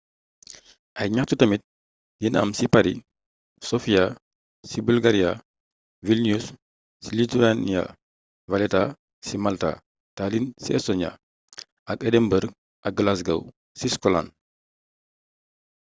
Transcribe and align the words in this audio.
ay 0.99 1.07
gnaxtu 1.11 1.33
tamit 1.39 1.61
dina 2.21 2.37
am 2.41 2.51
ci 2.57 2.65
paris 2.73 3.03
sofia 3.69 4.03
ci 4.69 4.77
bulgaria 4.87 5.31
vilnius 6.07 6.45
ci 7.03 7.11
lithuania 7.19 7.83
valetta 8.51 8.83
ci 9.25 9.33
malta 9.43 9.69
tallinn 10.17 10.53
ci 10.63 10.69
estonia 10.79 11.11
ak 11.91 11.99
edinburgh 12.09 12.53
ak 12.87 12.93
glasgow 12.99 13.41
ci 13.79 13.85
scotland 13.95 14.29